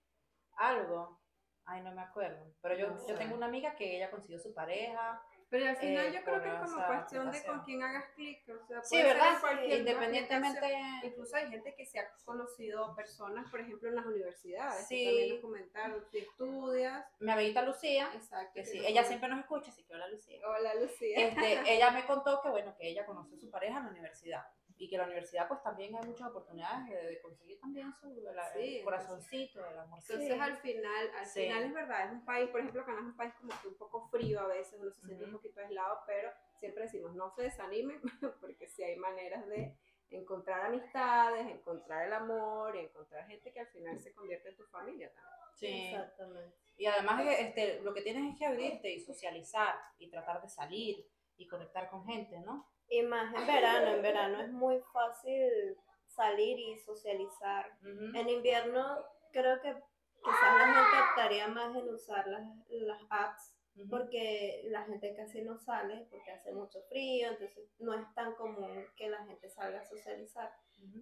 algo, 0.55 1.19
ay, 1.65 1.81
no 1.81 1.91
me 1.93 2.01
acuerdo, 2.01 2.53
pero 2.61 2.75
yo, 2.75 2.87
No 2.91 3.07
yo 3.07 3.15
tengo 3.15 3.35
una 3.35 3.47
amiga 3.47 3.75
que 3.75 3.97
ella 3.97 4.09
consiguió 4.09 4.39
su 4.39 4.53
pareja, 4.53 5.21
Pero 5.49 5.65
al 5.69 5.77
final 5.77 6.07
eh, 6.07 6.11
yo 6.13 6.23
creo 6.23 6.41
que 6.43 6.49
es 6.49 6.59
como 6.59 6.85
cuestión 6.87 7.31
de 7.31 7.43
con 7.45 7.59
quién 7.63 7.81
hagas 7.81 8.09
clic. 8.15 8.43
O 8.49 8.65
sea, 8.67 8.81
sí, 8.83 9.01
¿verdad? 9.01 9.39
cualquier 9.39 9.79
Independientemente. 9.79 10.67
Incluso 11.03 11.37
hay 11.37 11.49
gente 11.49 11.73
que 11.73 11.85
se 11.85 11.99
ha 11.99 12.09
conocido 12.25 12.93
personas, 12.95 13.49
por 13.49 13.61
ejemplo, 13.61 13.87
en 13.87 13.95
las 13.95 14.05
universidades. 14.05 14.87
Sí. 14.87 14.97
Que 14.97 15.05
también 15.05 15.29
nos 15.29 15.41
comentaron, 15.41 16.05
si 16.11 16.17
estudias. 16.19 17.05
mi 17.19 17.31
amiguita 17.31 17.61
Lucía, 17.61 18.09
Exacto. 18.13 18.51
que 18.53 18.61
que 18.61 18.65
sí, 18.65 18.85
ella 18.85 19.03
siempre 19.05 19.29
nos 19.29 19.39
escucha, 19.39 19.69
así 19.71 19.85
que 19.85 19.93
hola 19.93 20.09
Lucía. 20.09 20.39
Hola, 20.45 20.75
Lucía. 20.75 21.27
Este, 21.29 21.73
ella 21.75 21.91
me 21.97 22.05
contó 22.05 22.41
que 22.41 22.49
bueno, 22.49 22.75
que 22.77 22.89
ella 22.89 23.05
conoció 23.05 23.37
a 23.37 23.39
su 23.39 23.49
pareja 23.49 23.77
en 23.77 23.85
la 23.85 23.91
universidad 23.91 24.43
y 24.79 24.87
que 24.87 24.97
la 24.97 25.05
universidad 25.05 25.47
pues 25.47 25.61
también 25.63 25.95
hay 25.95 26.05
muchas 26.05 26.29
oportunidades 26.29 26.87
de, 26.89 27.07
de 27.09 27.21
conseguir 27.21 27.59
también 27.59 27.91
su 27.93 28.09
la- 28.21 28.51
Sí, 28.53 28.77
el 28.77 28.83
corazoncito, 28.83 29.65
el 29.65 29.79
amorcito. 29.79 30.13
Entonces 30.13 30.39
al 30.41 30.57
final, 30.57 31.11
al 31.17 31.25
Sí. 31.25 31.41
final 31.41 31.63
es 31.63 31.73
verdad, 31.73 32.05
es 32.05 32.11
un 32.11 32.25
país, 32.25 32.49
por 32.49 32.59
ejemplo, 32.59 32.85
Canadá 32.85 33.01
es 33.05 33.11
un 33.11 33.17
país 33.17 33.33
como 33.39 33.53
que 33.61 33.67
un 33.67 33.75
poco 33.77 34.07
frío 34.09 34.39
a 34.39 34.47
veces, 34.47 34.79
uno 34.79 34.91
se 34.91 35.01
siente 35.01 35.25
un 35.25 35.31
poquito 35.33 35.59
aislado, 35.61 35.99
pero 36.05 36.31
siempre 36.59 36.83
decimos, 36.83 37.15
no 37.15 37.29
se 37.31 37.43
desanimen, 37.43 37.99
porque 38.41 38.67
sí 38.67 38.83
hay 38.83 38.95
maneras 38.97 39.47
de 39.47 39.75
encontrar 40.09 40.67
amistades, 40.67 41.47
encontrar 41.47 42.05
el 42.07 42.13
amor, 42.13 42.75
y 42.75 42.79
encontrar 42.79 43.27
gente 43.27 43.51
que 43.51 43.59
al 43.59 43.67
final 43.67 43.99
se 43.99 44.13
convierte 44.13 44.49
en 44.49 44.55
tu 44.55 44.65
familia 44.67 45.11
también. 45.11 45.33
Sí. 45.55 45.67
Exactamente. 45.95 46.55
Y 46.77 46.85
además 46.85 47.25
este, 47.39 47.81
lo 47.81 47.93
que 47.93 48.03
tienes 48.03 48.31
es 48.31 48.37
que 48.37 48.45
abrirte 48.45 48.91
y 48.91 48.99
socializar 49.01 49.75
y 49.97 50.09
tratar 50.09 50.41
de 50.41 50.47
salir 50.47 51.05
y 51.35 51.47
conectar 51.47 51.89
con 51.89 52.05
gente, 52.05 52.39
¿no? 52.39 52.69
Y 52.89 53.03
más 53.03 53.33
en 53.33 53.45
verano, 53.45 53.87
en 53.87 54.01
verano 54.01 54.41
es 54.41 54.49
muy 54.49 54.79
fácil 54.93 55.77
salir 56.07 56.57
y 56.57 56.79
socializar. 56.79 57.71
En 57.83 58.29
invierno 58.29 59.03
creo 59.31 59.59
que 59.61 59.75
quizás 60.23 60.57
la 60.57 60.73
gente 60.73 60.97
optaría 61.09 61.47
más 61.47 61.75
en 61.75 61.89
usar 61.93 62.27
las, 62.27 62.43
las 62.69 63.01
apps 63.09 63.56
Porque 63.89 64.63
la 64.69 64.83
gente 64.85 65.13
casi 65.15 65.41
no 65.41 65.57
sale 65.57 66.07
porque 66.09 66.31
hace 66.31 66.51
mucho 66.51 66.81
frío, 66.89 67.29
entonces 67.29 67.69
no 67.79 67.93
es 67.93 68.13
tan 68.15 68.33
común 68.35 68.85
que 68.95 69.09
la 69.09 69.23
gente 69.25 69.49
salga 69.49 69.79
a 69.81 69.85
socializar, 69.85 70.51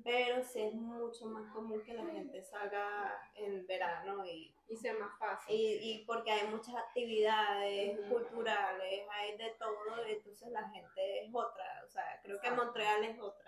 pero 0.03 0.44
sí 0.44 0.62
es 0.62 0.74
mucho 0.74 1.25
más 1.27 1.51
común 1.53 1.82
que 1.84 1.94
la 1.94 2.05
gente 2.05 2.44
salga 2.44 3.13
en 3.36 3.65
verano 3.65 4.25
y, 4.25 4.53
Y 4.67 4.75
sea 4.75 4.94
más 4.96 5.17
fácil. 5.20 5.55
y, 5.55 6.01
y 6.01 6.05
porque 6.05 6.32
hay 6.32 6.48
muchas 6.48 6.75
actividades 6.75 8.00
culturales, 8.10 9.08
hay 9.10 9.38
de 9.38 9.51
todo, 9.60 10.05
entonces 10.05 10.50
la 10.51 10.67
gente 10.70 11.25
es 11.25 11.29
otra, 11.34 11.84
o 11.86 11.89
sea, 11.89 12.20
creo 12.24 12.39
que. 12.39 12.51
Montreal 12.51 13.03
es 13.03 13.20
otra. 13.20 13.44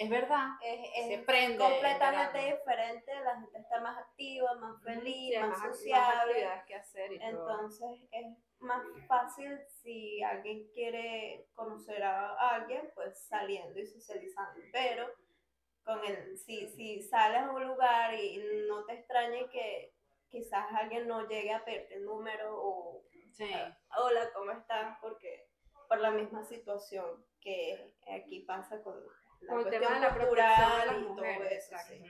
Es 0.00 0.08
verdad. 0.10 0.48
es, 0.62 0.90
es 0.96 1.06
Se 1.08 1.18
prende. 1.24 1.58
completamente 1.58 2.38
diferente, 2.56 3.14
la 3.22 3.38
gente 3.40 3.58
está 3.58 3.80
más 3.80 3.98
activa, 3.98 4.54
más 4.54 4.82
feliz, 4.82 5.34
Sí, 5.34 5.38
más, 5.40 5.48
más, 5.50 5.58
más 5.58 5.76
sociable. 5.76 6.32
actividades 6.32 6.64
que 6.66 6.74
hacer 6.74 7.12
y 7.12 7.18
todo. 7.18 7.28
Entonces 7.28 8.08
es 8.12 8.26
más 8.60 8.82
fácil 9.06 9.58
si 9.82 10.22
alguien 10.22 10.68
quiere 10.72 11.46
conocer 11.54 12.02
a 12.02 12.30
alguien, 12.54 12.90
pues 12.94 13.26
saliendo 13.26 13.78
y 13.78 13.86
socializando. 13.86 14.60
Pero 14.72 15.06
con 15.84 16.04
el, 16.04 16.36
si, 16.38 16.68
si 16.68 17.02
sales 17.02 17.42
a 17.42 17.50
un 17.50 17.66
lugar 17.66 18.14
y 18.14 18.38
no 18.68 18.84
te 18.84 18.94
extrañe 18.94 19.48
que 19.50 19.94
quizás 20.28 20.66
alguien 20.72 21.08
no 21.08 21.26
llegue 21.28 21.52
a 21.52 21.64
pedirte 21.64 21.94
el 21.96 22.04
número 22.04 22.54
o 22.56 23.04
Sí. 23.32 23.50
hola, 23.96 24.30
¿cómo 24.34 24.50
estás? 24.50 24.98
Porque 25.00 25.48
por 25.88 25.98
la 25.98 26.10
misma 26.10 26.44
situación 26.44 27.24
que 27.40 27.94
aquí 28.14 28.40
pasa 28.40 28.82
con 28.82 29.02
la 29.40 29.52
Con 29.54 29.62
cuestión 29.62 29.82
tema 29.82 29.94
de 29.94 30.00
la 30.00 30.14
protección 30.14 30.80
de 30.80 30.86
las 30.86 30.98
mujeres, 31.08 31.64
eso. 31.72 31.76
sí. 31.88 32.02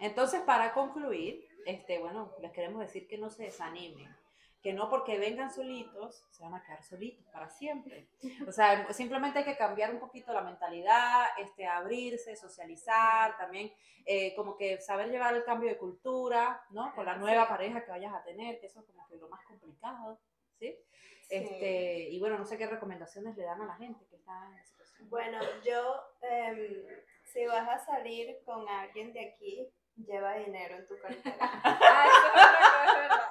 Entonces, 0.00 0.40
para 0.42 0.72
concluir, 0.72 1.48
este, 1.64 1.98
bueno, 1.98 2.32
les 2.40 2.52
queremos 2.52 2.80
decir 2.80 3.08
que 3.08 3.18
no 3.18 3.30
se 3.30 3.44
desanimen, 3.44 4.14
que 4.62 4.72
no 4.72 4.90
porque 4.90 5.18
vengan 5.18 5.50
solitos 5.50 6.26
se 6.30 6.42
van 6.42 6.54
a 6.54 6.62
quedar 6.62 6.82
solitos 6.82 7.24
para 7.32 7.48
siempre. 7.48 8.08
O 8.46 8.52
sea, 8.52 8.92
simplemente 8.92 9.38
hay 9.40 9.44
que 9.44 9.56
cambiar 9.56 9.92
un 9.92 9.98
poquito 10.00 10.32
la 10.32 10.42
mentalidad, 10.42 11.26
este, 11.38 11.66
abrirse, 11.66 12.36
socializar, 12.36 13.36
también 13.38 13.72
eh, 14.04 14.34
como 14.36 14.56
que 14.56 14.80
saber 14.80 15.08
llevar 15.10 15.34
el 15.34 15.44
cambio 15.44 15.68
de 15.68 15.78
cultura, 15.78 16.62
¿no? 16.70 16.94
Con 16.94 17.06
la 17.06 17.16
nueva 17.16 17.44
Sí. 17.44 17.48
pareja 17.50 17.84
que 17.84 17.90
vayas 17.90 18.14
a 18.14 18.22
tener, 18.22 18.60
que 18.60 18.66
eso 18.66 18.80
es 18.80 18.86
como 18.86 19.06
que 19.08 19.16
lo 19.16 19.28
más 19.28 19.44
complicado, 19.46 20.20
¿sí? 20.58 20.76
Sí. 21.22 21.34
Este, 21.34 22.08
y 22.10 22.20
bueno, 22.20 22.38
no 22.38 22.44
sé 22.44 22.56
qué 22.58 22.66
recomendaciones 22.68 23.36
le 23.36 23.44
dan 23.44 23.62
a 23.62 23.66
la 23.66 23.74
gente 23.76 24.06
que 24.08 24.16
está 24.16 24.46
en 24.46 24.64
situación. 24.64 24.75
Bueno, 25.00 25.38
yo, 25.64 26.02
em, 26.22 26.84
si 27.24 27.46
vas 27.46 27.68
a 27.68 27.78
salir 27.84 28.38
con 28.44 28.68
alguien 28.68 29.12
de 29.12 29.20
aquí, 29.28 29.68
lleva 29.96 30.34
dinero 30.34 30.76
en 30.76 30.86
tu 30.86 30.98
cartera. 30.98 31.36
Ah, 31.64 32.06
eso 32.06 32.26
es 32.26 32.94
verdad. 32.98 33.26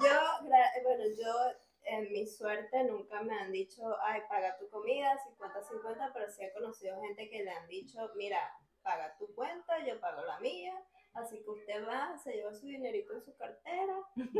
Yo, 0.00 0.48
bueno, 0.84 1.04
yo 1.20 1.34
en 1.84 2.12
mi 2.12 2.26
suerte 2.26 2.84
nunca 2.84 3.22
me 3.22 3.34
han 3.38 3.50
dicho, 3.50 3.82
ay, 4.02 4.20
paga 4.28 4.56
tu 4.58 4.68
comida, 4.68 5.18
50-50, 5.38 6.12
pero 6.12 6.30
sí 6.30 6.44
he 6.44 6.52
conocido 6.52 7.00
gente 7.00 7.28
que 7.28 7.42
le 7.42 7.50
han 7.50 7.66
dicho, 7.66 7.98
mira, 8.14 8.38
paga 8.82 9.16
tu 9.18 9.34
cuenta, 9.34 9.84
yo 9.84 9.98
pago 10.00 10.22
la 10.24 10.38
mía, 10.40 10.74
así 11.14 11.42
que 11.42 11.50
usted 11.50 11.86
va, 11.86 12.16
se 12.18 12.32
lleva 12.32 12.54
su 12.54 12.66
dinerito 12.66 13.14
en 13.14 13.22
su 13.22 13.36
cartera 13.36 13.96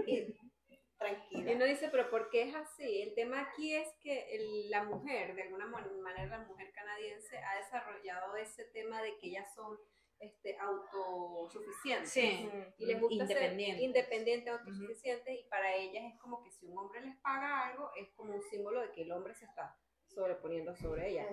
y 0.06 0.36
tranquila. 0.98 1.50
Y 1.52 1.54
uno 1.54 1.64
dice, 1.64 1.88
pero 1.90 2.10
¿por 2.10 2.28
qué 2.30 2.42
es 2.42 2.54
así? 2.54 3.02
El 3.02 3.14
tema 3.14 3.40
aquí 3.40 3.74
es 3.74 3.88
que 4.00 4.34
el- 4.34 4.68
la 4.70 4.82
mujer, 4.84 5.34
de 5.34 5.42
alguna 5.42 5.66
manera 5.66 6.26
la 6.26 6.44
mujer 6.46 6.72
canadiense, 6.72 7.38
ha 7.38 7.56
desarrollado 7.56 8.36
ese 8.36 8.64
tema 8.66 9.00
de 9.02 9.16
que 9.18 9.28
ellas 9.28 9.52
son 9.54 9.78
este, 10.20 10.58
autosuficientes. 10.58 12.10
Sí. 12.10 12.50
Y 12.78 12.86
les 12.86 13.00
gusta 13.00 13.22
Independientes. 13.22 13.76
ser 13.76 13.84
independientes, 13.84 14.52
autosuficientes, 14.52 15.38
y 15.40 15.44
para 15.44 15.74
ellas 15.76 16.12
es 16.12 16.18
como 16.20 16.42
que 16.42 16.50
si 16.50 16.66
un 16.66 16.76
hombre 16.76 17.00
les 17.02 17.16
paga 17.18 17.68
algo, 17.68 17.90
es 17.96 18.08
como 18.16 18.34
un 18.34 18.42
símbolo 18.50 18.80
de 18.80 18.90
que 18.92 19.02
el 19.02 19.12
hombre 19.12 19.34
se 19.34 19.44
está 19.44 19.76
sobreponiendo 20.06 20.74
sobre 20.74 21.08
ellas. 21.10 21.28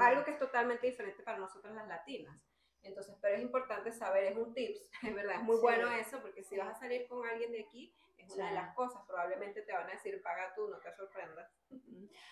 Algo 0.00 0.24
que 0.24 0.30
es 0.32 0.38
totalmente 0.38 0.86
diferente 0.86 1.22
para 1.24 1.38
nosotras 1.38 1.74
las 1.74 1.88
latinas. 1.88 2.40
Entonces, 2.82 3.16
pero 3.20 3.34
es 3.34 3.42
importante 3.42 3.90
saber, 3.90 4.24
es 4.24 4.36
un 4.36 4.54
tips, 4.54 4.88
es 5.02 5.14
verdad, 5.14 5.36
es 5.36 5.42
muy 5.42 5.56
Sí. 5.56 5.62
bueno 5.62 5.90
eso, 5.90 6.20
porque 6.22 6.44
si 6.44 6.56
vas 6.56 6.76
a 6.76 6.78
salir 6.78 7.08
con 7.08 7.26
alguien 7.26 7.50
de 7.50 7.62
aquí, 7.64 7.92
es 8.28 8.34
una 8.36 8.48
Sí. 8.48 8.54
de 8.54 8.60
las 8.60 8.74
cosas, 8.74 9.02
probablemente 9.06 9.62
te 9.62 9.72
van 9.72 9.88
a 9.88 9.92
decir, 9.92 10.20
paga 10.22 10.52
tú, 10.54 10.68
no 10.68 10.78
te 10.78 10.92
sorprendas. 10.94 11.50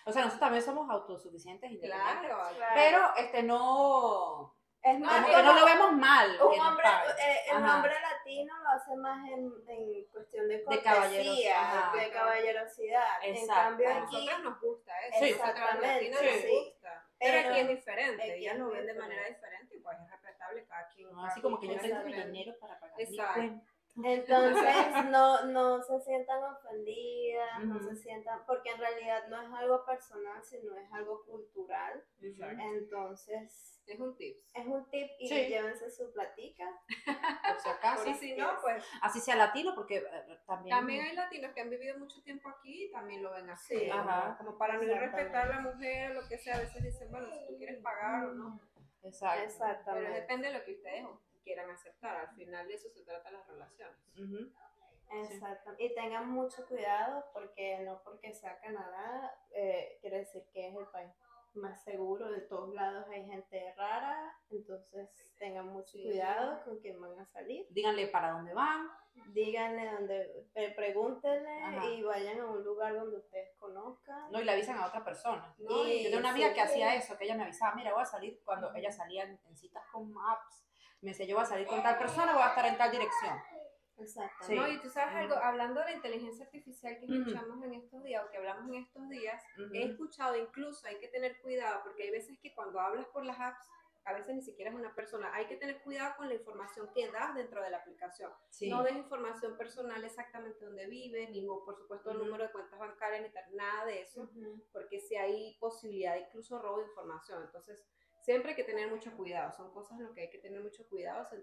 O 0.05 0.11
sea, 0.11 0.21
nosotros 0.23 0.39
también 0.39 0.63
somos 0.63 0.89
autosuficientes, 0.89 1.71
independientes. 1.71 2.29
Claro, 2.29 2.55
Claro. 2.55 2.73
Pero 2.75 3.15
este 3.17 3.43
no, 3.43 4.55
es 4.81 4.99
más, 4.99 5.25
que 5.25 5.43
no 5.43 5.53
lo 5.53 5.65
vemos 5.65 5.91
mal. 5.93 6.29
Un 6.41 6.59
hombre, 6.59 6.85
eh, 7.19 7.37
el 7.51 7.57
Ajá. 7.63 7.75
hombre 7.75 7.93
latino 8.01 8.53
lo 8.63 8.69
hace 8.69 8.95
más 8.95 9.27
en, 9.29 9.51
en 9.67 10.05
cuestión 10.11 10.47
de 10.47 10.63
caballerosidad, 10.63 11.03
cortesía, 11.03 11.61
ajá. 11.61 11.97
de 11.97 12.11
caballerosidad. 12.11 13.23
En 13.23 13.35
Exacto. 13.35 13.53
cambio 13.63 13.89
a 13.89 13.97
aquí, 13.97 14.15
nosotras 14.15 14.39
nos 14.43 14.61
gusta 14.61 14.99
eso, 15.07 15.19
Sí. 15.19 15.29
Exactamente, 15.31 16.09
nos 16.09 16.19
sí. 16.41 16.47
gusta. 16.49 17.03
Pero, 17.19 17.33
Pero 17.33 17.49
aquí 17.49 17.59
es 17.61 17.67
diferente, 17.69 18.21
aquí 18.21 18.31
ellas 18.33 18.57
lo 18.59 18.69
ven 18.69 18.85
de 18.85 18.93
manera 18.93 19.27
diferente 19.27 19.75
y 19.75 19.79
pues 19.79 19.97
es 19.99 20.09
respetable 20.11 20.65
cada 20.67 20.87
quien. 20.89 21.11
No, 21.11 21.25
así 21.25 21.41
como 21.41 21.59
que 21.59 21.67
yo 21.67 21.79
tengo 21.79 22.03
mi 22.03 22.13
dinero 22.13 22.53
para 22.59 22.79
pagar 22.79 23.01
Exacto. 23.01 23.41
mi 23.41 23.47
cuenta. 23.49 23.71
Entonces 24.03 25.05
no, 25.11 25.45
no 25.45 25.81
se 25.81 25.99
sientan 26.01 26.43
ofendidas, 26.43 27.63
no 27.65 27.77
Ujú. 27.77 27.89
se 27.89 27.95
sientan, 27.95 28.39
porque 28.45 28.69
en 28.71 28.77
realidad 28.79 29.27
no 29.29 29.41
es 29.41 29.49
algo 29.53 29.85
personal, 29.85 30.43
sino 30.43 30.75
es 30.77 30.91
algo 30.93 31.23
cultural. 31.25 32.03
Exacto. 32.21 32.61
Entonces 32.61 33.81
Es 33.87 33.99
un 33.99 34.15
tips. 34.15 34.51
es 34.53 34.65
un 34.67 34.89
tip 34.89 35.07
y 35.19 35.27
Sí. 35.27 35.47
llévense 35.47 35.89
su 35.91 36.11
platica. 36.13 36.65
Por 37.05 37.59
si 37.59 37.69
acaso. 37.69 38.09
Y 38.09 38.13
si 38.15 38.35
no, 38.35 38.49
pues 38.61 38.83
Así 39.01 39.19
sea 39.19 39.35
latino, 39.35 39.73
porque 39.75 39.97
eh, 39.97 40.39
también. 40.45 40.75
también 40.75 41.05
hay 41.05 41.15
latinos 41.15 41.51
que 41.53 41.61
han 41.61 41.69
vivido 41.69 41.97
mucho 41.97 42.21
tiempo 42.23 42.49
aquí 42.49 42.85
y 42.85 42.91
también 42.91 43.23
lo 43.23 43.31
ven 43.31 43.49
así. 43.49 43.77
Sí. 43.79 43.89
como- 43.89 44.01
Ajá. 44.01 44.37
Como 44.37 44.57
para 44.57 44.75
no 44.75 44.83
ir 44.83 44.89
respetar 44.91 45.51
a 45.51 45.55
la 45.55 45.59
mujer, 45.61 46.11
lo 46.13 46.27
que 46.27 46.37
sea, 46.37 46.55
a 46.57 46.59
veces 46.59 46.83
dicen, 46.83 47.09
bueno, 47.09 47.27
si 47.33 47.47
tú 47.47 47.57
quieres 47.57 47.81
pagar 47.81 48.25
o 48.25 48.33
no. 48.33 48.59
Exacto. 49.03 49.35
Pero 49.37 49.45
Exactamente. 49.45 50.11
depende 50.21 50.47
de 50.49 50.53
lo 50.59 50.65
que 50.65 50.71
ustedes 50.73 51.05
quieran 51.47 51.69
aceptar. 51.71 52.17
Al 52.17 52.35
final 52.35 52.67
de 52.67 52.73
eso 52.75 52.89
se 52.89 53.01
trata 53.03 53.31
las 53.31 53.47
relaciones. 53.47 53.97
Ujú. 54.19 54.51
Exacto. 55.09 55.71
Y 55.79 55.93
tengan 55.95 56.29
mucho 56.29 56.65
cuidado 56.67 57.23
porque 57.33 57.79
no 57.79 58.01
porque 58.03 58.33
sea 58.33 58.59
Canadá 58.59 59.33
eh, 59.51 59.97
quiere 60.01 60.19
decir 60.19 60.43
que 60.51 60.67
es 60.67 60.75
el 60.75 60.85
país 60.87 61.11
más 61.53 61.81
seguro. 61.83 62.29
De 62.29 62.41
todos 62.41 62.73
lados 62.73 63.07
hay 63.09 63.25
gente 63.25 63.73
rara, 63.77 64.37
entonces 64.51 65.09
tengan 65.39 65.67
mucho 65.67 65.93
Sí. 65.93 66.03
cuidado 66.03 66.61
con 66.65 66.79
quién 66.79 66.99
van 66.99 67.17
a 67.19 67.25
salir. 67.25 67.65
Díganle 67.69 68.07
para 68.07 68.31
dónde 68.31 68.53
van. 68.53 68.89
Díganle 69.33 69.91
donde, 69.93 70.45
pre- 70.53 70.71
pregúntenle 70.71 71.63
Ajá. 71.63 71.85
y 71.85 72.03
vayan 72.03 72.39
a 72.39 72.45
un 72.45 72.63
lugar 72.63 72.93
donde 72.93 73.17
ustedes 73.17 73.55
conozcan. 73.57 74.31
No, 74.31 74.39
y 74.39 74.43
le 74.43 74.51
avisan 74.51 74.77
a 74.77 74.87
otra 74.87 75.03
persona. 75.03 75.55
No, 75.57 75.87
Y- 75.87 76.03
Yo 76.03 76.09
tengo 76.09 76.19
una 76.19 76.29
amiga 76.31 76.49
sí, 76.49 76.53
que 76.53 76.61
hacía 76.61 76.95
eso, 76.95 77.17
que 77.17 77.23
ella 77.23 77.35
me 77.35 77.43
avisaba, 77.43 77.73
mira, 77.75 77.93
voy 77.93 78.03
a 78.03 78.05
salir 78.05 78.39
cuando 78.45 78.71
ella 78.75 78.91
salía 78.91 79.23
en, 79.23 79.39
en 79.45 79.55
citas 79.57 79.83
con 79.91 80.13
apps. 80.29 80.66
Me 81.01 81.11
decía, 81.11 81.25
yo 81.25 81.35
voy 81.35 81.43
a 81.43 81.47
salir 81.47 81.67
con 81.67 81.81
tal 81.83 81.97
persona, 81.97 82.33
voy 82.33 82.43
a 82.43 82.49
estar 82.49 82.65
en 82.65 82.77
tal 82.77 82.91
dirección. 82.91 83.37
Exacto. 83.99 84.45
Sí. 84.45 84.55
No, 84.55 84.67
y 84.67 84.79
tú 84.79 84.89
sabes 84.89 85.15
algo, 85.15 85.35
hablando 85.35 85.79
de 85.79 85.87
la 85.87 85.91
inteligencia 85.93 86.45
artificial 86.45 86.97
que 86.99 87.05
escuchamos 87.05 87.63
en 87.63 87.73
estos 87.73 88.03
días 88.03 88.23
o 88.23 88.29
que 88.29 88.37
hablamos 88.37 88.67
en 88.69 88.75
estos 88.75 89.09
días, 89.09 89.43
he 89.73 89.83
escuchado 89.83 90.35
incluso, 90.35 90.87
hay 90.87 90.99
que 90.99 91.07
tener 91.07 91.39
cuidado, 91.41 91.81
porque 91.83 92.03
hay 92.03 92.11
veces 92.11 92.37
que 92.39 92.53
cuando 92.53 92.79
hablas 92.79 93.07
por 93.07 93.25
las 93.25 93.39
apps, 93.39 93.67
a 94.05 94.13
veces 94.13 94.35
ni 94.35 94.41
siquiera 94.41 94.71
es 94.71 94.77
una 94.77 94.95
persona, 94.95 95.33
hay 95.33 95.47
que 95.47 95.57
tener 95.57 95.81
cuidado 95.81 96.15
con 96.15 96.29
la 96.29 96.35
información 96.35 96.89
que 96.93 97.11
das 97.11 97.35
dentro 97.35 97.61
de 97.61 97.69
la 97.69 97.77
aplicación. 97.77 98.31
Sí. 98.49 98.69
No 98.69 98.81
des 98.81 98.95
información 98.95 99.57
personal 99.57 100.01
exactamente 100.03 100.63
donde 100.63 100.87
vives, 100.87 101.29
ni 101.29 101.45
por 101.45 101.75
supuesto 101.75 102.11
el 102.11 102.17
Ujú. 102.17 102.25
número 102.25 102.45
de 102.45 102.51
cuentas 102.51 102.79
bancarias, 102.79 103.21
ni 103.21 103.55
nada 103.55 103.85
de 103.85 104.03
eso, 104.03 104.29
porque 104.71 105.01
si 105.01 105.15
hay 105.17 105.57
posibilidad 105.59 106.13
de 106.13 106.21
incluso 106.21 106.57
robo 106.57 106.77
de 106.77 106.85
información. 106.85 107.43
Entonces, 107.43 107.83
siempre 108.27 108.49
hay 108.51 108.55
que 108.57 108.65
tener 108.65 108.89
mucho 108.89 109.15
cuidado, 109.15 109.53
son 109.53 109.71
cosas 109.71 109.97
en 109.97 110.03
las 110.03 110.13
que 110.13 110.21
hay 110.23 110.29
que 110.29 110.39
tener 110.39 110.59
mucho 110.61 110.85
cuidado. 110.89 111.21
O 111.21 111.25
sea, 111.25 111.39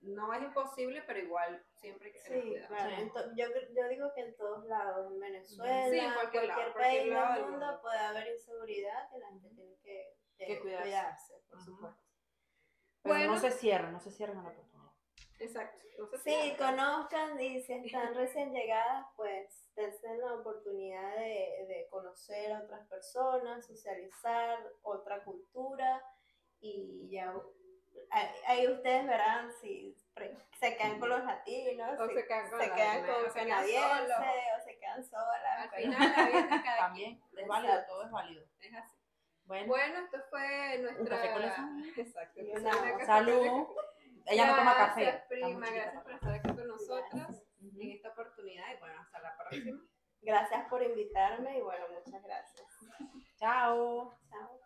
no 0.00 0.32
es 0.32 0.42
imposible, 0.42 1.02
pero 1.06 1.18
igual 1.20 1.62
siempre 1.74 2.06
hay 2.08 2.12
que 2.14 2.22
tener 2.22 2.42
Sí, 2.42 2.48
cuidado. 2.48 2.68
claro. 2.68 2.96
Sí. 2.96 3.12
Yo, 3.36 3.46
yo 3.76 3.88
digo 3.88 4.10
que 4.14 4.20
en 4.22 4.36
todos 4.36 4.64
lados, 4.64 5.12
en 5.12 5.20
Venezuela, 5.20 5.90
Sí, 5.90 5.98
en 5.98 6.14
cualquier 6.14 6.46
cualquier, 6.46 6.66
lado, 6.68 6.72
país 6.74 7.02
del 7.04 7.44
mundo 7.44 7.66
mundo. 7.66 7.80
puede 7.82 7.98
haber 7.98 8.26
inseguridad 8.32 9.10
que 9.12 9.18
la 9.18 9.28
gente 9.28 9.48
tiene 9.50 9.76
que, 9.82 10.16
que 10.38 10.46
Que 10.46 10.60
cuidarse. 10.60 10.84
cuidarse, 10.88 11.34
por 11.50 11.58
Ujú. 11.58 11.64
supuesto. 11.66 12.02
Pero 13.02 13.14
Bueno. 13.14 13.32
no 13.34 13.38
se 13.38 13.50
cierren, 13.50 13.92
no 13.92 14.00
se 14.00 14.10
cierren 14.10 14.38
a 14.38 14.42
la 14.44 14.48
oportunidad. 14.48 14.92
Exacto. 15.38 15.78
No 15.98 16.06
si- 16.18 16.30
Sí, 16.30 16.54
conozcan 16.56 17.38
y 17.38 17.60
si 17.60 17.72
están 17.74 18.14
recién 18.16 18.52
llegadas, 18.54 19.06
pues 19.16 19.70
dense 19.76 20.16
la 20.16 20.34
oportunidad 20.36 21.14
de, 21.16 21.66
de 21.68 21.86
conocer 21.90 22.52
a 22.52 22.62
otras 22.62 22.88
personas, 22.88 23.66
socializar 23.66 24.58
otra 24.82 25.22
cultura 25.24 26.02
y 26.62 27.08
ya 27.10 27.34
ahí, 28.10 28.28
ahí 28.46 28.68
ustedes 28.68 29.06
verán 29.06 29.52
si 29.60 29.94
se 30.58 30.76
quedan 30.76 30.98
con 31.00 31.08
los 31.10 31.24
latinos, 31.24 31.98
O 32.00 32.06
si 32.08 32.14
se 32.14 32.26
quedan 32.26 32.48
con 32.50 32.60
se 32.60 32.68
la- 32.68 32.74
quedan 32.74 33.04
o 33.04 33.06
con 33.14 33.24
se 33.24 33.32
quedan 33.32 33.48
canadienses 33.48 34.16
o 34.56 34.64
se 34.64 34.78
quedan 34.78 35.04
solas. 35.04 35.58
Al 35.58 35.70
pero- 35.70 35.82
final 35.82 36.12
la 36.16 36.26
vida 36.26 36.56
de 36.56 36.62
cada 36.62 36.76
También 36.78 37.22
es 37.36 37.46
válido, 37.48 37.72
Exacto. 37.74 37.92
todo 37.92 38.04
es 38.06 38.10
válido. 38.10 38.44
quien 38.58 38.74
es 38.74 38.80
así. 38.84 38.96
Bueno, 39.44 39.66
Bueno, 39.66 39.98
esto 40.04 40.18
fue 40.30 40.78
nuestra... 40.78 41.02
Un 41.02 41.08
café 41.08 41.32
con. 41.32 41.42
Exacto. 41.98 42.40
Una- 42.40 43.04
salud. 43.06 43.66
Ella 44.26 44.46
no 44.46 44.56
toma 44.56 44.76
café. 44.76 45.02
Gracias, 45.02 45.26
prima. 45.28 45.68
Gracias 45.70 46.02
por 46.04 46.12
estar 46.12 46.32
aquí 46.34 46.48
con 46.48 46.68
nosotras 46.68 47.42
en 47.60 47.90
esta 47.90 48.08
oportunidad 48.10 48.64
y 48.72 48.78
bueno, 48.78 49.00
hasta 49.00 49.18
la 49.20 49.36
próxima. 49.36 49.80
Gracias 50.20 50.68
por 50.68 50.80
invitarme 50.82 51.58
y 51.58 51.60
bueno, 51.60 51.86
muchas 51.88 52.22
gracias. 52.22 52.66
Chao. 53.36 54.14
Chao. 54.30 54.60